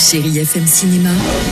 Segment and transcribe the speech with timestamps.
[0.00, 1.10] Chérie FM Cinéma,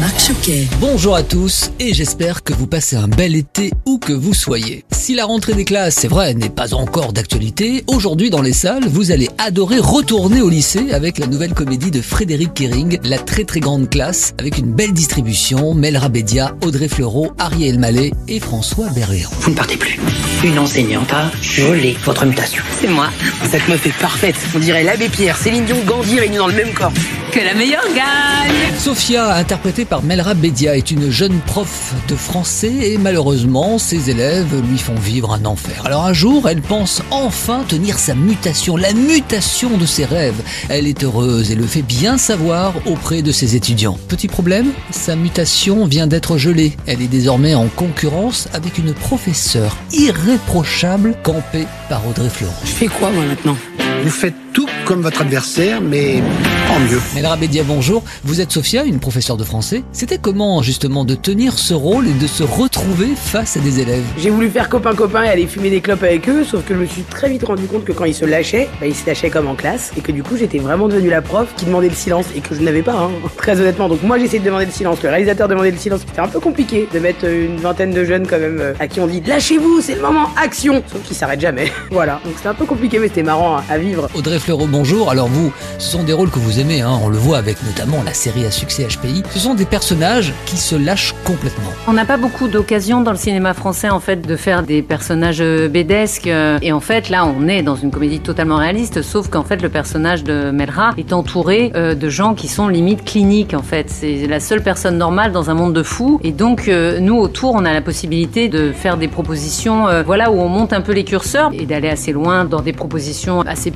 [0.00, 0.66] Marc Choquet.
[0.80, 4.82] Bonjour à tous et j'espère que vous passez un bel été où que vous soyez.
[4.90, 8.88] Si la rentrée des classes, c'est vrai, n'est pas encore d'actualité, aujourd'hui dans les salles,
[8.88, 13.44] vous allez adorer retourner au lycée avec la nouvelle comédie de Frédéric Kering, La très
[13.44, 18.88] très grande classe, avec une belle distribution, Mel Rabedia, Audrey Fleurot, Ariel Mallet et François
[18.88, 19.30] Berléand.
[19.40, 20.00] Vous ne partez plus.
[20.42, 22.62] Une enseignante a gelé votre mutation.
[22.80, 23.10] C'est moi.
[23.50, 24.36] Cette meuf est parfaite.
[24.54, 26.92] On dirait l'abbé Pierre, Céline Dion, Gandhi réunis dans le même corps.
[27.32, 32.72] Que la meilleure gagne Sophia, interprétée par Melra Bedia, est une jeune prof de français
[32.90, 35.82] et malheureusement, ses élèves lui font vivre un enfer.
[35.84, 40.42] Alors un jour, elle pense enfin tenir sa mutation, la mutation de ses rêves.
[40.68, 43.98] Elle est heureuse et le fait bien savoir auprès de ses étudiants.
[44.08, 46.76] Petit problème, sa mutation vient d'être gelée.
[46.86, 52.52] Elle est désormais en concurrence avec une professeure irréprochable campée par Audrey Fleurot.
[52.64, 53.56] Je fais quoi moi maintenant?
[54.02, 56.22] Vous faites tout comme votre adversaire, mais
[56.70, 57.00] en mieux.
[57.14, 58.02] Melra Bedia, bonjour.
[58.24, 59.82] Vous êtes Sophia, une professeure de français.
[59.92, 64.02] C'était comment justement de tenir ce rôle et de se retrouver face à des élèves?
[64.18, 66.86] J'ai voulu faire copain-copain et aller fumer des clopes avec eux, sauf que je me
[66.86, 69.48] suis très vite rendu compte que quand ils se lâchaient, bah, ils se lâchaient comme
[69.48, 72.26] en classe, et que du coup j'étais vraiment devenue la prof qui demandait le silence,
[72.34, 73.88] et que je n'avais pas, hein, très honnêtement.
[73.88, 76.40] Donc moi j'essayais de demander le silence, le réalisateur demandait le silence, c'était un peu
[76.40, 79.80] compliqué de mettre une vingtaine de jeunes quand même euh, à qui on dit lâchez-vous,
[79.80, 81.72] c'est le moment, action Sauf qu'ils s'arrêtent jamais.
[81.90, 84.08] voilà, donc c'était un peu compliqué, mais c'était marrant à vivre.
[84.14, 85.10] Audrey Fleurot, bonjour.
[85.10, 86.98] Alors vous, ce sont des rôles que vous aimez, hein.
[87.02, 89.22] on le voit avec notamment la série à succès HPI.
[89.30, 91.70] Ce sont des personnages qui se lâchent complètement.
[91.86, 95.40] On n'a pas beaucoup d'occasions dans le cinéma français en fait de faire des personnages
[95.40, 99.28] euh, bédesques euh, et en fait là on est dans une comédie totalement réaliste sauf
[99.28, 103.54] qu'en fait le personnage de Melra est entouré euh, de gens qui sont limite cliniques
[103.54, 107.00] en fait c'est la seule personne normale dans un monde de fous et donc euh,
[107.00, 110.72] nous autour on a la possibilité de faire des propositions euh, voilà où on monte
[110.72, 113.69] un peu les curseurs et d'aller assez loin dans des propositions assez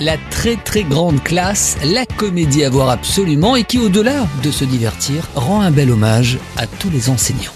[0.00, 4.64] La très très grande classe, la comédie à voir absolument et qui au-delà de se
[4.64, 7.52] divertir, rend un bel hommage à tous les enseignants.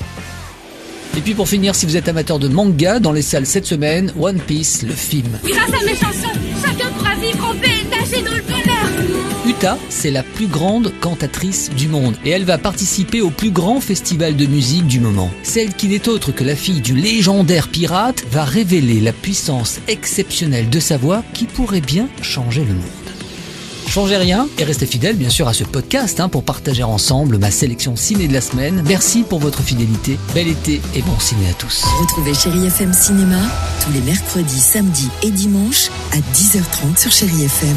[1.16, 4.12] Et puis pour finir, si vous êtes amateur de manga, dans les salles cette semaine,
[4.20, 5.38] One Piece, le film.
[5.44, 8.63] Grâce à mes chansons, chacun pourra vivre en paix et nager dans le bonheur.
[9.47, 13.81] Uta, c'est la plus grande cantatrice du monde et elle va participer au plus grand
[13.81, 15.31] festival de musique du moment.
[15.43, 20.71] Celle qui n'est autre que la fille du légendaire pirate va révéler la puissance exceptionnelle
[20.71, 23.05] de sa voix qui pourrait bien changer le monde.
[23.87, 27.50] Changez rien et restez fidèles bien sûr à ce podcast hein, pour partager ensemble ma
[27.50, 28.82] sélection ciné de la semaine.
[28.87, 31.84] Merci pour votre fidélité, bel été et bon ciné à tous.
[32.00, 33.38] Retrouvez Chérie FM Cinéma
[33.84, 37.76] tous les mercredis, samedis et dimanches à 10h30 sur Chérie FM.